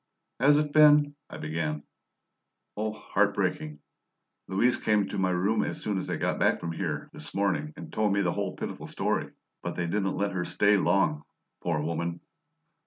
[0.39, 1.83] "Has it been" I began.
[2.75, 3.81] "Oh, heart breaking!
[4.47, 7.71] Louise came to my room as soon as they got back from here, this morning,
[7.77, 9.29] and told me the whole pitiful story.
[9.61, 11.21] But they didn't let her stay there long,
[11.61, 12.21] poor woman!"